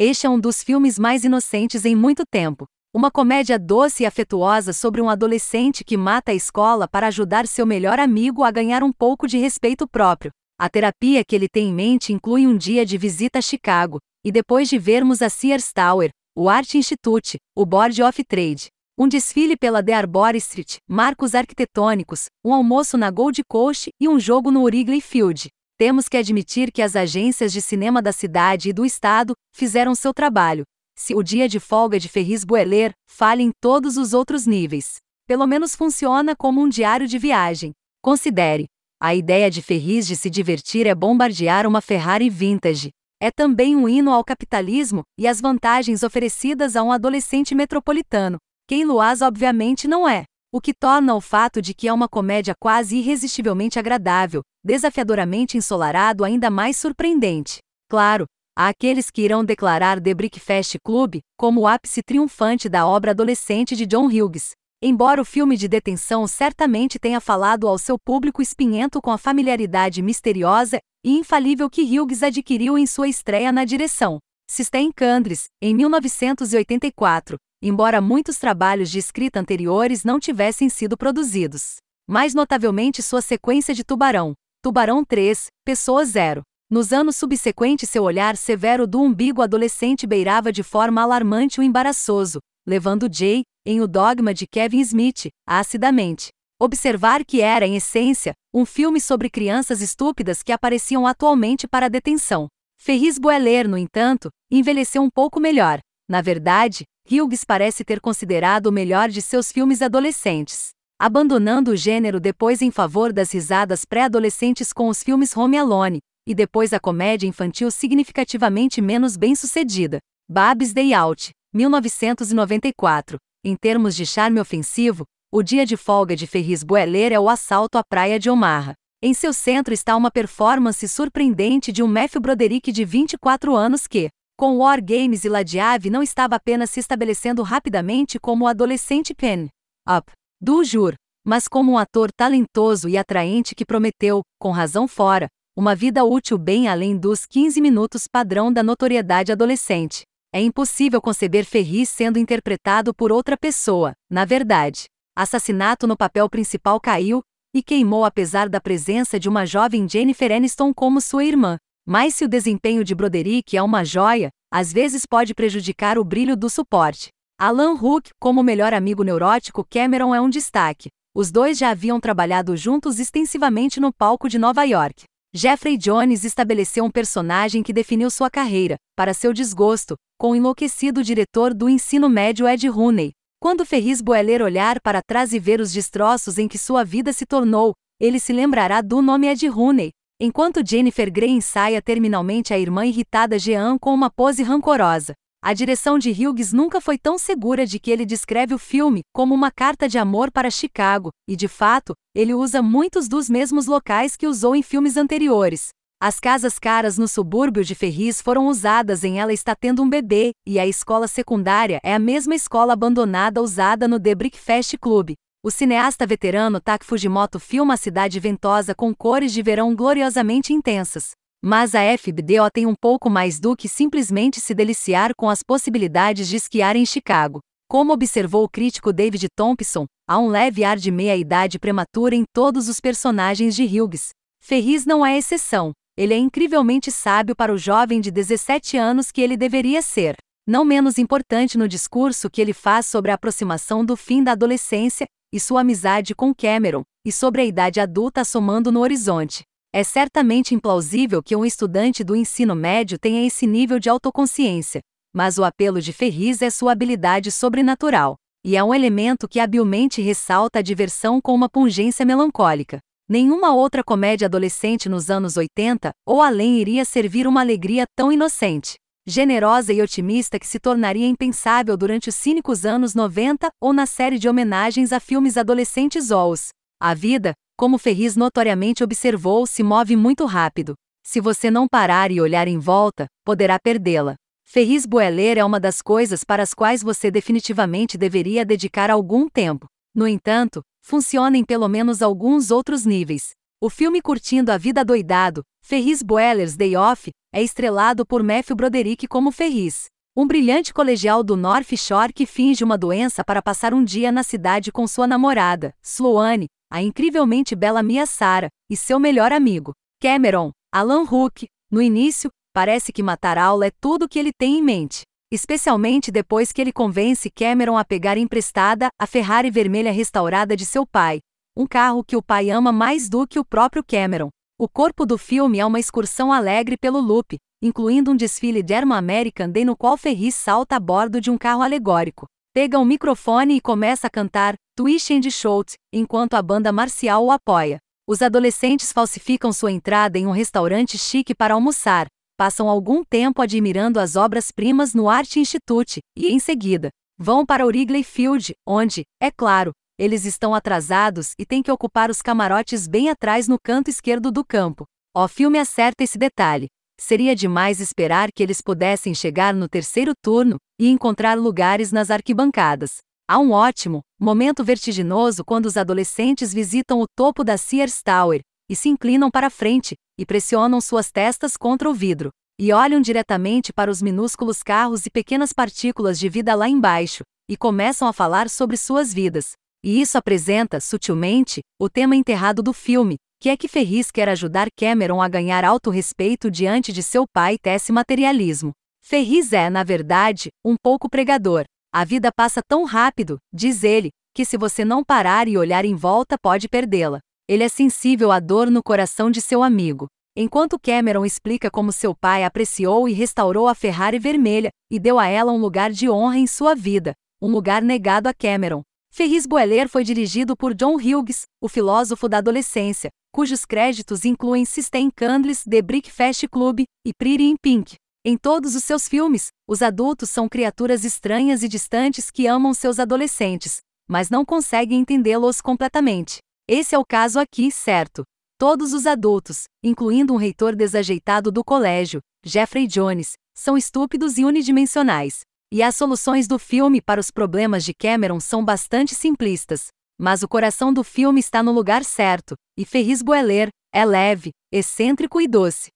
Este 0.00 0.28
é 0.28 0.30
um 0.30 0.38
dos 0.38 0.62
filmes 0.62 0.96
mais 0.96 1.24
inocentes 1.24 1.84
em 1.84 1.96
muito 1.96 2.22
tempo. 2.24 2.66
Uma 2.94 3.10
comédia 3.10 3.58
doce 3.58 4.04
e 4.04 4.06
afetuosa 4.06 4.72
sobre 4.72 5.02
um 5.02 5.10
adolescente 5.10 5.82
que 5.82 5.96
mata 5.96 6.30
a 6.30 6.34
escola 6.36 6.86
para 6.86 7.08
ajudar 7.08 7.48
seu 7.48 7.66
melhor 7.66 7.98
amigo 7.98 8.44
a 8.44 8.50
ganhar 8.52 8.84
um 8.84 8.92
pouco 8.92 9.26
de 9.26 9.38
respeito 9.38 9.88
próprio. 9.88 10.30
A 10.56 10.68
terapia 10.68 11.24
que 11.24 11.34
ele 11.34 11.48
tem 11.48 11.70
em 11.70 11.74
mente 11.74 12.12
inclui 12.12 12.46
um 12.46 12.56
dia 12.56 12.86
de 12.86 12.96
visita 12.96 13.40
a 13.40 13.42
Chicago, 13.42 13.98
e 14.24 14.30
depois 14.30 14.68
de 14.68 14.78
vermos 14.78 15.20
a 15.20 15.28
Sears 15.28 15.72
Tower, 15.72 16.10
o 16.32 16.48
Art 16.48 16.72
Institute, 16.76 17.36
o 17.56 17.66
Board 17.66 18.00
of 18.00 18.22
Trade, 18.22 18.68
um 18.96 19.08
desfile 19.08 19.56
pela 19.56 19.82
The 19.82 19.94
Arbor 19.94 20.36
Street, 20.36 20.76
marcos 20.86 21.34
arquitetônicos, 21.34 22.26
um 22.44 22.54
almoço 22.54 22.96
na 22.96 23.10
Gold 23.10 23.42
Coast 23.48 23.90
e 24.00 24.08
um 24.08 24.20
jogo 24.20 24.52
no 24.52 24.62
Wrigley 24.62 25.00
Field. 25.00 25.48
Temos 25.78 26.08
que 26.08 26.16
admitir 26.16 26.72
que 26.72 26.82
as 26.82 26.96
agências 26.96 27.52
de 27.52 27.62
cinema 27.62 28.02
da 28.02 28.10
cidade 28.10 28.68
e 28.68 28.72
do 28.72 28.84
estado 28.84 29.32
fizeram 29.54 29.94
seu 29.94 30.12
trabalho, 30.12 30.64
se 30.98 31.14
o 31.14 31.22
dia 31.22 31.48
de 31.48 31.60
folga 31.60 32.00
de 32.00 32.08
Ferris 32.08 32.42
Bueller 32.42 32.90
falha 33.08 33.42
em 33.42 33.52
todos 33.60 33.96
os 33.96 34.12
outros 34.12 34.44
níveis. 34.44 34.96
Pelo 35.24 35.46
menos 35.46 35.76
funciona 35.76 36.34
como 36.34 36.60
um 36.60 36.68
diário 36.68 37.06
de 37.06 37.16
viagem. 37.16 37.70
Considere. 38.02 38.66
A 39.00 39.14
ideia 39.14 39.48
de 39.48 39.62
Ferris 39.62 40.04
de 40.04 40.16
se 40.16 40.28
divertir 40.28 40.84
é 40.84 40.96
bombardear 40.96 41.64
uma 41.64 41.80
Ferrari 41.80 42.28
vintage. 42.28 42.90
É 43.22 43.30
também 43.30 43.76
um 43.76 43.88
hino 43.88 44.10
ao 44.10 44.24
capitalismo 44.24 45.02
e 45.16 45.28
às 45.28 45.40
vantagens 45.40 46.02
oferecidas 46.02 46.74
a 46.74 46.82
um 46.82 46.90
adolescente 46.90 47.54
metropolitano. 47.54 48.38
Quem 48.66 48.84
Luaz 48.84 49.22
obviamente 49.22 49.86
não 49.86 50.08
é. 50.08 50.24
O 50.50 50.60
que 50.60 50.72
torna 50.72 51.14
o 51.14 51.20
fato 51.20 51.60
de 51.60 51.74
que 51.74 51.88
é 51.88 51.92
uma 51.92 52.08
comédia 52.08 52.54
quase 52.58 52.96
irresistivelmente 52.96 53.78
agradável, 53.78 54.42
desafiadoramente 54.64 55.58
ensolarado 55.58 56.24
ainda 56.24 56.48
mais 56.48 56.76
surpreendente. 56.76 57.58
Claro, 57.90 58.26
Há 58.60 58.70
aqueles 58.70 59.08
que 59.08 59.22
irão 59.22 59.44
declarar 59.44 60.00
The 60.00 60.12
Brickfast 60.12 60.80
Club 60.84 61.20
como 61.38 61.60
o 61.60 61.66
ápice 61.68 62.02
triunfante 62.02 62.68
da 62.68 62.88
obra 62.88 63.12
adolescente 63.12 63.76
de 63.76 63.86
John 63.86 64.06
Hughes. 64.06 64.50
Embora 64.82 65.22
o 65.22 65.24
filme 65.24 65.56
de 65.56 65.68
detenção 65.68 66.26
certamente 66.26 66.98
tenha 66.98 67.20
falado 67.20 67.68
ao 67.68 67.78
seu 67.78 67.96
público 67.96 68.42
espinhento 68.42 69.00
com 69.00 69.12
a 69.12 69.16
familiaridade 69.16 70.02
misteriosa 70.02 70.80
e 71.04 71.16
infalível 71.16 71.70
que 71.70 71.82
Hughes 71.82 72.24
adquiriu 72.24 72.76
em 72.76 72.84
sua 72.84 73.06
estreia 73.06 73.52
na 73.52 73.64
direção. 73.64 74.18
Sistem 74.50 74.90
Candres, 74.90 75.44
em 75.62 75.72
1984, 75.72 77.36
embora 77.62 78.00
muitos 78.00 78.38
trabalhos 78.38 78.90
de 78.90 78.98
escrita 78.98 79.40
anteriores 79.40 80.04
não 80.04 80.20
tivessem 80.20 80.68
sido 80.68 80.96
produzidos. 80.96 81.76
Mais 82.06 82.34
notavelmente 82.34 83.02
sua 83.02 83.20
sequência 83.20 83.74
de 83.74 83.84
Tubarão, 83.84 84.34
Tubarão 84.62 85.04
3, 85.04 85.46
Pessoa 85.64 86.04
Zero, 86.04 86.42
nos 86.70 86.92
anos 86.92 87.16
subsequentes, 87.16 87.88
seu 87.88 88.02
olhar 88.02 88.36
severo 88.36 88.86
do 88.86 89.00
umbigo 89.00 89.40
adolescente 89.40 90.06
beirava 90.06 90.52
de 90.52 90.62
forma 90.62 91.00
alarmante 91.00 91.60
o 91.60 91.62
embaraçoso, 91.62 92.40
levando 92.66 93.08
Jay, 93.10 93.42
em 93.64 93.80
O 93.80 93.88
Dogma 93.88 94.34
de 94.34 94.46
Kevin 94.46 94.80
Smith, 94.80 95.28
acidamente 95.46 96.28
observar 96.60 97.24
que 97.24 97.40
era, 97.40 97.66
em 97.66 97.76
essência, 97.76 98.34
um 98.52 98.66
filme 98.66 99.00
sobre 99.00 99.30
crianças 99.30 99.80
estúpidas 99.80 100.42
que 100.42 100.52
apareciam 100.52 101.06
atualmente 101.06 101.66
para 101.66 101.88
detenção. 101.88 102.48
Ferris 102.76 103.18
Bueller, 103.18 103.66
no 103.66 103.78
entanto, 103.78 104.28
envelheceu 104.50 105.00
um 105.00 105.08
pouco 105.08 105.40
melhor. 105.40 105.78
Na 106.06 106.20
verdade, 106.20 106.84
Hughes 107.10 107.42
parece 107.42 107.84
ter 107.84 108.00
considerado 108.00 108.66
o 108.66 108.72
melhor 108.72 109.08
de 109.08 109.22
seus 109.22 109.50
filmes 109.50 109.80
adolescentes, 109.80 110.70
abandonando 110.98 111.70
o 111.70 111.76
gênero 111.76 112.20
depois 112.20 112.60
em 112.60 112.70
favor 112.70 113.14
das 113.14 113.32
risadas 113.32 113.86
pré-adolescentes 113.86 114.74
com 114.74 114.88
os 114.88 115.02
filmes 115.02 115.34
Home 115.34 115.56
Alone, 115.56 116.00
e 116.26 116.34
depois 116.34 116.74
a 116.74 116.78
comédia 116.78 117.26
infantil 117.26 117.70
significativamente 117.70 118.82
menos 118.82 119.16
bem-sucedida, 119.16 120.00
Babs 120.28 120.74
Day 120.74 120.92
Out, 120.92 121.30
1994. 121.54 123.16
Em 123.42 123.56
termos 123.56 123.96
de 123.96 124.04
charme 124.04 124.38
ofensivo, 124.38 125.04
o 125.32 125.42
dia 125.42 125.64
de 125.64 125.78
folga 125.78 126.14
de 126.14 126.26
Ferris 126.26 126.62
Bueller 126.62 127.12
é 127.12 127.18
o 127.18 127.30
assalto 127.30 127.78
à 127.78 127.82
praia 127.82 128.18
de 128.18 128.28
Omaha. 128.28 128.74
Em 129.02 129.14
seu 129.14 129.32
centro 129.32 129.72
está 129.72 129.96
uma 129.96 130.10
performance 130.10 130.86
surpreendente 130.86 131.72
de 131.72 131.82
um 131.82 131.86
Matthew 131.86 132.20
Broderick 132.20 132.70
de 132.70 132.84
24 132.84 133.56
anos 133.56 133.86
que, 133.86 134.10
com 134.38 134.58
War 134.58 134.80
Games 134.80 135.24
e 135.24 135.28
Ladiave 135.28 135.90
não 135.90 136.00
estava 136.00 136.36
apenas 136.36 136.70
se 136.70 136.78
estabelecendo 136.78 137.42
rapidamente 137.42 138.20
como 138.20 138.44
o 138.44 138.46
adolescente 138.46 139.12
Pen 139.12 139.48
Up 139.90 140.12
do 140.40 140.62
Jur, 140.62 140.94
mas 141.26 141.48
como 141.48 141.72
um 141.72 141.76
ator 141.76 142.12
talentoso 142.16 142.88
e 142.88 142.96
atraente 142.96 143.52
que 143.52 143.66
prometeu, 143.66 144.22
com 144.40 144.52
razão 144.52 144.86
fora, 144.86 145.26
uma 145.56 145.74
vida 145.74 146.04
útil 146.04 146.38
bem 146.38 146.68
além 146.68 146.96
dos 146.96 147.26
15 147.26 147.60
minutos 147.60 148.06
padrão 148.06 148.52
da 148.52 148.62
notoriedade 148.62 149.32
adolescente. 149.32 150.02
É 150.32 150.40
impossível 150.40 151.02
conceber 151.02 151.44
Ferris 151.44 151.88
sendo 151.88 152.16
interpretado 152.16 152.94
por 152.94 153.10
outra 153.10 153.36
pessoa, 153.36 153.92
na 154.08 154.24
verdade. 154.24 154.84
Assassinato 155.16 155.84
no 155.84 155.96
papel 155.96 156.30
principal 156.30 156.78
caiu 156.78 157.22
e 157.52 157.60
queimou 157.60 158.04
apesar 158.04 158.48
da 158.48 158.60
presença 158.60 159.18
de 159.18 159.28
uma 159.28 159.44
jovem 159.44 159.88
Jennifer 159.88 160.30
Aniston 160.30 160.72
como 160.72 161.00
sua 161.00 161.24
irmã. 161.24 161.58
Mas 161.90 162.16
se 162.16 162.24
o 162.26 162.28
desempenho 162.28 162.84
de 162.84 162.94
Broderick 162.94 163.56
é 163.56 163.62
uma 163.62 163.82
joia, 163.82 164.28
às 164.52 164.70
vezes 164.70 165.06
pode 165.06 165.34
prejudicar 165.34 165.96
o 165.96 166.04
brilho 166.04 166.36
do 166.36 166.50
suporte. 166.50 167.08
Alan 167.40 167.72
Hook, 167.72 168.10
como 168.20 168.42
melhor 168.42 168.74
amigo 168.74 169.02
neurótico 169.02 169.64
Cameron 169.64 170.14
é 170.14 170.20
um 170.20 170.28
destaque. 170.28 170.90
Os 171.16 171.30
dois 171.30 171.56
já 171.56 171.70
haviam 171.70 171.98
trabalhado 171.98 172.54
juntos 172.58 172.98
extensivamente 172.98 173.80
no 173.80 173.90
palco 173.90 174.28
de 174.28 174.38
Nova 174.38 174.64
York. 174.64 175.04
Jeffrey 175.34 175.78
Jones 175.78 176.24
estabeleceu 176.24 176.84
um 176.84 176.90
personagem 176.90 177.62
que 177.62 177.72
definiu 177.72 178.10
sua 178.10 178.28
carreira, 178.28 178.76
para 178.94 179.14
seu 179.14 179.32
desgosto, 179.32 179.94
com 180.20 180.32
o 180.32 180.36
enlouquecido 180.36 181.02
diretor 181.02 181.54
do 181.54 181.70
ensino 181.70 182.10
médio 182.10 182.46
Ed 182.46 182.68
Rooney. 182.68 183.12
Quando 183.40 183.64
Ferris 183.64 184.02
Bueller 184.02 184.42
olhar 184.42 184.78
para 184.82 185.00
trás 185.00 185.32
e 185.32 185.38
ver 185.38 185.58
os 185.58 185.72
destroços 185.72 186.36
em 186.36 186.48
que 186.48 186.58
sua 186.58 186.84
vida 186.84 187.14
se 187.14 187.24
tornou, 187.24 187.72
ele 187.98 188.20
se 188.20 188.34
lembrará 188.34 188.82
do 188.82 189.00
nome 189.00 189.26
Ed 189.26 189.48
Rooney. 189.48 189.88
Enquanto 190.20 190.66
Jennifer 190.66 191.12
Grey 191.12 191.30
ensaia 191.30 191.80
terminalmente 191.80 192.52
a 192.52 192.58
irmã 192.58 192.84
irritada 192.84 193.38
Jean 193.38 193.78
com 193.78 193.94
uma 193.94 194.10
pose 194.10 194.42
rancorosa, 194.42 195.14
a 195.40 195.54
direção 195.54 195.96
de 195.96 196.10
Hughes 196.10 196.52
nunca 196.52 196.80
foi 196.80 196.98
tão 196.98 197.16
segura 197.16 197.64
de 197.64 197.78
que 197.78 197.88
ele 197.88 198.04
descreve 198.04 198.52
o 198.52 198.58
filme 198.58 199.02
como 199.14 199.32
uma 199.32 199.52
carta 199.52 199.88
de 199.88 199.96
amor 199.96 200.32
para 200.32 200.50
Chicago, 200.50 201.10
e 201.28 201.36
de 201.36 201.46
fato, 201.46 201.94
ele 202.16 202.34
usa 202.34 202.60
muitos 202.60 203.06
dos 203.06 203.30
mesmos 203.30 203.66
locais 203.66 204.16
que 204.16 204.26
usou 204.26 204.56
em 204.56 204.62
filmes 204.62 204.96
anteriores. 204.96 205.68
As 206.02 206.18
casas 206.18 206.58
caras 206.58 206.98
no 206.98 207.06
subúrbio 207.06 207.64
de 207.64 207.76
Ferris 207.76 208.20
foram 208.20 208.48
usadas 208.48 209.04
em 209.04 209.20
Ela 209.20 209.32
Está 209.32 209.54
Tendo 209.54 209.84
um 209.84 209.88
Bebê, 209.88 210.32
e 210.44 210.58
a 210.58 210.66
escola 210.66 211.06
secundária 211.06 211.78
é 211.84 211.94
a 211.94 211.98
mesma 212.00 212.34
escola 212.34 212.72
abandonada 212.72 213.40
usada 213.40 213.86
no 213.86 214.00
The 214.00 214.16
Brickfast 214.16 214.76
Club. 214.78 215.12
O 215.48 215.50
cineasta 215.50 216.06
veterano 216.06 216.60
Tak 216.60 216.84
Fujimoto 216.84 217.40
filma 217.40 217.72
a 217.72 217.76
cidade 217.78 218.20
ventosa 218.20 218.74
com 218.74 218.94
cores 218.94 219.32
de 219.32 219.40
verão 219.40 219.74
gloriosamente 219.74 220.52
intensas. 220.52 221.12
Mas 221.42 221.74
a 221.74 221.80
FBDO 221.96 222.50
tem 222.52 222.66
um 222.66 222.74
pouco 222.78 223.08
mais 223.08 223.40
do 223.40 223.56
que 223.56 223.66
simplesmente 223.66 224.42
se 224.42 224.54
deliciar 224.54 225.14
com 225.16 225.26
as 225.30 225.42
possibilidades 225.42 226.28
de 226.28 226.36
esquiar 226.36 226.76
em 226.76 226.84
Chicago. 226.84 227.40
Como 227.66 227.94
observou 227.94 228.44
o 228.44 228.48
crítico 228.48 228.92
David 228.92 229.26
Thompson, 229.34 229.86
há 230.06 230.18
um 230.18 230.28
leve 230.28 230.64
ar 230.64 230.76
de 230.76 230.90
meia-idade 230.90 231.58
prematura 231.58 232.14
em 232.14 232.24
todos 232.30 232.68
os 232.68 232.78
personagens 232.78 233.56
de 233.56 233.64
Hughes. 233.64 234.10
Ferris 234.42 234.84
não 234.84 235.06
é 235.06 235.16
exceção. 235.16 235.72
Ele 235.96 236.12
é 236.12 236.18
incrivelmente 236.18 236.92
sábio 236.92 237.34
para 237.34 237.54
o 237.54 237.56
jovem 237.56 238.02
de 238.02 238.10
17 238.10 238.76
anos 238.76 239.10
que 239.10 239.22
ele 239.22 239.34
deveria 239.34 239.80
ser. 239.80 240.14
Não 240.46 240.62
menos 240.62 240.98
importante 240.98 241.56
no 241.56 241.66
discurso 241.66 242.28
que 242.28 242.42
ele 242.42 242.52
faz 242.52 242.84
sobre 242.84 243.10
a 243.10 243.14
aproximação 243.14 243.82
do 243.82 243.96
fim 243.96 244.22
da 244.22 244.32
adolescência 244.32 245.06
e 245.32 245.38
sua 245.38 245.60
amizade 245.60 246.14
com 246.14 246.34
Cameron, 246.34 246.82
e 247.04 247.12
sobre 247.12 247.42
a 247.42 247.44
idade 247.44 247.80
adulta 247.80 248.22
assomando 248.22 248.72
no 248.72 248.80
horizonte. 248.80 249.42
É 249.72 249.84
certamente 249.84 250.54
implausível 250.54 251.22
que 251.22 251.36
um 251.36 251.44
estudante 251.44 252.02
do 252.02 252.16
ensino 252.16 252.54
médio 252.54 252.98
tenha 252.98 253.26
esse 253.26 253.46
nível 253.46 253.78
de 253.78 253.88
autoconsciência, 253.88 254.80
mas 255.14 255.38
o 255.38 255.44
apelo 255.44 255.80
de 255.80 255.92
Ferris 255.92 256.42
é 256.42 256.50
sua 256.50 256.72
habilidade 256.72 257.30
sobrenatural, 257.30 258.16
e 258.44 258.56
é 258.56 258.64
um 258.64 258.74
elemento 258.74 259.28
que 259.28 259.40
habilmente 259.40 260.00
ressalta 260.00 260.60
a 260.60 260.62
diversão 260.62 261.20
com 261.20 261.34
uma 261.34 261.48
pungência 261.48 262.04
melancólica. 262.04 262.78
Nenhuma 263.08 263.54
outra 263.54 263.82
comédia 263.82 264.26
adolescente 264.26 264.88
nos 264.88 265.10
anos 265.10 265.36
80 265.36 265.90
ou 266.06 266.20
além 266.20 266.58
iria 266.58 266.84
servir 266.84 267.26
uma 267.26 267.40
alegria 267.40 267.84
tão 267.96 268.12
inocente, 268.12 268.76
generosa 269.08 269.72
e 269.72 269.80
otimista 269.80 270.38
que 270.38 270.46
se 270.46 270.60
tornaria 270.60 271.06
impensável 271.06 271.78
durante 271.78 272.10
os 272.10 272.14
cínicos 272.14 272.66
anos 272.66 272.94
90 272.94 273.48
ou 273.58 273.72
na 273.72 273.86
série 273.86 274.18
de 274.18 274.28
homenagens 274.28 274.92
a 274.92 275.00
filmes 275.00 275.38
adolescentes 275.38 276.10
Ous. 276.10 276.48
A 276.78 276.92
vida, 276.92 277.32
como 277.56 277.78
Ferris 277.78 278.16
notoriamente 278.16 278.84
observou, 278.84 279.46
se 279.46 279.62
move 279.62 279.96
muito 279.96 280.26
rápido. 280.26 280.74
Se 281.02 281.22
você 281.22 281.50
não 281.50 281.66
parar 281.66 282.10
e 282.10 282.20
olhar 282.20 282.46
em 282.46 282.58
volta, 282.58 283.06
poderá 283.24 283.58
perdê-la. 283.58 284.14
Ferris 284.44 284.84
Bueller 284.84 285.38
é 285.38 285.44
uma 285.44 285.58
das 285.58 285.80
coisas 285.80 286.22
para 286.22 286.42
as 286.42 286.52
quais 286.52 286.82
você 286.82 287.10
definitivamente 287.10 287.96
deveria 287.96 288.44
dedicar 288.44 288.90
algum 288.90 289.26
tempo. 289.26 289.66
No 289.94 290.06
entanto, 290.06 290.60
funciona 290.82 291.38
em 291.38 291.44
pelo 291.44 291.66
menos 291.66 292.02
alguns 292.02 292.50
outros 292.50 292.84
níveis. 292.84 293.30
O 293.60 293.68
filme 293.68 294.00
Curtindo 294.00 294.52
a 294.52 294.56
Vida 294.56 294.84
Doidado, 294.84 295.42
Ferris 295.60 296.00
Bueller's 296.00 296.56
Day 296.56 296.76
Off, 296.76 297.10
é 297.32 297.42
estrelado 297.42 298.06
por 298.06 298.22
Matthew 298.22 298.54
Broderick 298.54 299.08
como 299.08 299.32
Ferris, 299.32 299.86
um 300.16 300.28
brilhante 300.28 300.72
colegial 300.72 301.24
do 301.24 301.36
North 301.36 301.76
Shore 301.76 302.12
que 302.12 302.24
finge 302.24 302.62
uma 302.62 302.78
doença 302.78 303.24
para 303.24 303.42
passar 303.42 303.74
um 303.74 303.82
dia 303.82 304.12
na 304.12 304.22
cidade 304.22 304.70
com 304.70 304.86
sua 304.86 305.08
namorada, 305.08 305.74
Sloane, 305.82 306.46
a 306.70 306.80
incrivelmente 306.80 307.56
bela 307.56 307.82
Mia 307.82 308.06
Sara, 308.06 308.48
e 308.70 308.76
seu 308.76 309.00
melhor 309.00 309.32
amigo, 309.32 309.72
Cameron, 310.00 310.52
Alan 310.72 311.02
Hook. 311.02 311.48
No 311.68 311.82
início, 311.82 312.30
parece 312.54 312.92
que 312.92 313.02
matar 313.02 313.38
aula 313.38 313.66
é 313.66 313.72
tudo 313.80 314.04
o 314.04 314.08
que 314.08 314.20
ele 314.20 314.30
tem 314.38 314.58
em 314.58 314.62
mente. 314.62 315.02
Especialmente 315.32 316.12
depois 316.12 316.52
que 316.52 316.60
ele 316.60 316.72
convence 316.72 317.28
Cameron 317.28 317.76
a 317.76 317.84
pegar 317.84 318.16
emprestada 318.16 318.88
a 318.96 319.04
Ferrari 319.04 319.50
vermelha 319.50 319.90
restaurada 319.90 320.56
de 320.56 320.64
seu 320.64 320.86
pai, 320.86 321.18
um 321.58 321.66
carro 321.66 322.04
que 322.04 322.16
o 322.16 322.22
pai 322.22 322.50
ama 322.50 322.70
mais 322.70 323.08
do 323.08 323.26
que 323.26 323.36
o 323.36 323.44
próprio 323.44 323.82
Cameron. 323.82 324.28
O 324.56 324.68
corpo 324.68 325.04
do 325.04 325.18
filme 325.18 325.58
é 325.58 325.66
uma 325.66 325.80
excursão 325.80 326.32
alegre 326.32 326.76
pelo 326.76 327.00
loop, 327.00 327.36
incluindo 327.60 328.12
um 328.12 328.16
desfile 328.16 328.62
de 328.62 328.72
Airman 328.72 328.96
American 328.96 329.50
Day 329.50 329.64
no 329.64 329.76
qual 329.76 329.96
Ferris 329.96 330.36
salta 330.36 330.76
a 330.76 330.80
bordo 330.80 331.20
de 331.20 331.32
um 331.32 331.36
carro 331.36 331.62
alegórico. 331.62 332.26
Pega 332.54 332.78
um 332.78 332.84
microfone 332.84 333.56
e 333.56 333.60
começa 333.60 334.06
a 334.06 334.10
cantar 334.10 334.54
Twist 334.76 335.12
and 335.12 335.28
Shout, 335.30 335.74
enquanto 335.92 336.34
a 336.34 336.42
banda 336.42 336.70
marcial 336.70 337.24
o 337.24 337.32
apoia. 337.32 337.78
Os 338.06 338.22
adolescentes 338.22 338.92
falsificam 338.92 339.52
sua 339.52 339.72
entrada 339.72 340.16
em 340.16 340.28
um 340.28 340.30
restaurante 340.30 340.96
chique 340.96 341.34
para 341.34 341.54
almoçar, 341.54 342.06
passam 342.36 342.68
algum 342.68 343.02
tempo 343.02 343.42
admirando 343.42 343.98
as 343.98 344.14
obras-primas 344.14 344.94
no 344.94 345.08
Art 345.08 345.34
Institute 345.34 345.98
e, 346.16 346.28
em 346.28 346.38
seguida, 346.38 346.90
vão 347.18 347.44
para 347.44 347.64
o 347.64 347.66
Wrigley 347.66 348.04
Field, 348.04 348.54
onde, 348.64 349.02
é 349.20 349.28
claro, 349.28 349.72
eles 349.98 350.24
estão 350.24 350.54
atrasados 350.54 351.32
e 351.36 351.44
têm 351.44 351.62
que 351.62 351.72
ocupar 351.72 352.08
os 352.08 352.22
camarotes 352.22 352.86
bem 352.86 353.10
atrás 353.10 353.48
no 353.48 353.58
canto 353.60 353.90
esquerdo 353.90 354.30
do 354.30 354.44
campo. 354.44 354.84
O 355.14 355.26
filme 355.26 355.58
acerta 355.58 356.04
esse 356.04 356.16
detalhe. 356.16 356.68
Seria 357.00 357.34
demais 357.34 357.80
esperar 357.80 358.30
que 358.32 358.42
eles 358.42 358.60
pudessem 358.60 359.12
chegar 359.14 359.52
no 359.52 359.68
terceiro 359.68 360.12
turno 360.22 360.56
e 360.80 360.88
encontrar 360.88 361.36
lugares 361.36 361.90
nas 361.90 362.10
arquibancadas. 362.10 362.98
Há 363.28 363.38
um 363.38 363.50
ótimo 363.50 364.00
momento 364.18 364.62
vertiginoso 364.64 365.44
quando 365.44 365.66
os 365.66 365.76
adolescentes 365.76 366.54
visitam 366.54 367.00
o 367.00 367.06
topo 367.16 367.42
da 367.42 367.56
Sears 367.56 368.00
Tower 368.02 368.40
e 368.70 368.76
se 368.76 368.88
inclinam 368.88 369.30
para 369.30 369.50
frente 369.50 369.94
e 370.18 370.24
pressionam 370.24 370.80
suas 370.80 371.10
testas 371.10 371.56
contra 371.56 371.90
o 371.90 371.94
vidro 371.94 372.30
e 372.60 372.72
olham 372.72 373.00
diretamente 373.00 373.72
para 373.72 373.90
os 373.90 374.02
minúsculos 374.02 374.62
carros 374.62 375.06
e 375.06 375.10
pequenas 375.10 375.52
partículas 375.52 376.18
de 376.18 376.28
vida 376.28 376.54
lá 376.54 376.68
embaixo 376.68 377.22
e 377.48 377.56
começam 377.56 378.08
a 378.08 378.12
falar 378.12 378.48
sobre 378.48 378.76
suas 378.76 379.14
vidas, 379.14 379.52
e 379.82 380.00
isso 380.00 380.18
apresenta, 380.18 380.80
sutilmente, 380.80 381.60
o 381.80 381.88
tema 381.88 382.16
enterrado 382.16 382.62
do 382.62 382.72
filme, 382.72 383.16
que 383.40 383.48
é 383.48 383.56
que 383.56 383.68
Ferris 383.68 384.10
quer 384.10 384.28
ajudar 384.28 384.68
Cameron 384.76 385.22
a 385.22 385.28
ganhar 385.28 385.64
autorrespeito 385.64 386.50
diante 386.50 386.92
de 386.92 387.02
seu 387.02 387.24
pai 387.32 387.56
Tesse 387.56 387.92
materialismo. 387.92 388.72
Ferris 389.00 389.52
é, 389.52 389.70
na 389.70 389.84
verdade, 389.84 390.48
um 390.64 390.74
pouco 390.82 391.08
pregador. 391.08 391.64
A 391.92 392.04
vida 392.04 392.30
passa 392.34 392.60
tão 392.68 392.84
rápido, 392.84 393.38
diz 393.52 393.84
ele, 393.84 394.10
que 394.34 394.44
se 394.44 394.58
você 394.58 394.84
não 394.84 395.04
parar 395.04 395.48
e 395.48 395.56
olhar 395.56 395.84
em 395.84 395.94
volta 395.94 396.36
pode 396.36 396.68
perdê-la. 396.68 397.20
Ele 397.48 397.64
é 397.64 397.68
sensível 397.68 398.30
à 398.30 398.40
dor 398.40 398.70
no 398.70 398.82
coração 398.82 399.30
de 399.30 399.40
seu 399.40 399.62
amigo. 399.62 400.06
Enquanto 400.36 400.78
Cameron 400.78 401.24
explica 401.24 401.70
como 401.70 401.92
seu 401.92 402.14
pai 402.14 402.44
apreciou 402.44 403.08
e 403.08 403.12
restaurou 403.12 403.68
a 403.68 403.74
Ferrari 403.74 404.18
vermelha 404.18 404.70
e 404.90 404.98
deu 404.98 405.18
a 405.18 405.26
ela 405.26 405.50
um 405.50 405.58
lugar 405.58 405.90
de 405.90 406.10
honra 406.10 406.38
em 406.38 406.46
sua 406.46 406.74
vida, 406.74 407.14
um 407.40 407.50
lugar 407.50 407.82
negado 407.82 408.28
a 408.28 408.34
Cameron, 408.34 408.82
Ferris 409.18 409.46
Bueller 409.46 409.88
foi 409.88 410.04
dirigido 410.04 410.56
por 410.56 410.72
John 410.72 410.94
Hughes, 410.94 411.42
o 411.60 411.68
filósofo 411.68 412.28
da 412.28 412.38
adolescência, 412.38 413.10
cujos 413.34 413.64
créditos 413.64 414.24
incluem 414.24 414.64
System 414.64 415.10
Candles, 415.10 415.64
The 415.64 415.82
Brickfast 415.82 416.46
Club 416.46 416.82
e 417.04 417.10
Pretty 417.18 417.42
in 417.42 417.56
Pink. 417.60 417.96
Em 418.24 418.36
todos 418.36 418.76
os 418.76 418.84
seus 418.84 419.08
filmes, 419.08 419.48
os 419.68 419.82
adultos 419.82 420.30
são 420.30 420.48
criaturas 420.48 421.04
estranhas 421.04 421.64
e 421.64 421.68
distantes 421.68 422.30
que 422.30 422.46
amam 422.46 422.72
seus 422.72 423.00
adolescentes, 423.00 423.78
mas 424.08 424.30
não 424.30 424.44
conseguem 424.44 425.00
entendê-los 425.00 425.60
completamente. 425.60 426.38
Esse 426.68 426.94
é 426.94 426.98
o 426.98 427.04
caso 427.04 427.40
aqui, 427.40 427.72
certo? 427.72 428.22
Todos 428.56 428.92
os 428.92 429.04
adultos, 429.04 429.64
incluindo 429.82 430.32
um 430.32 430.36
reitor 430.36 430.76
desajeitado 430.76 431.50
do 431.50 431.64
colégio, 431.64 432.20
Jeffrey 432.46 432.86
Jones, 432.86 433.32
são 433.52 433.76
estúpidos 433.76 434.38
e 434.38 434.44
unidimensionais. 434.44 435.40
E 435.70 435.82
as 435.82 435.96
soluções 435.96 436.48
do 436.48 436.58
filme 436.58 437.02
para 437.02 437.20
os 437.20 437.30
problemas 437.30 437.84
de 437.84 437.92
Cameron 437.92 438.40
são 438.40 438.64
bastante 438.64 439.14
simplistas. 439.14 439.88
Mas 440.18 440.42
o 440.42 440.48
coração 440.48 440.92
do 440.92 441.04
filme 441.04 441.40
está 441.40 441.62
no 441.62 441.72
lugar 441.72 442.04
certo, 442.04 442.54
e 442.76 442.86
Ferris 442.86 443.20
Bueller 443.20 443.68
é 443.92 444.04
leve, 444.04 444.50
excêntrico 444.72 445.40
e 445.40 445.46
doce. 445.46 445.90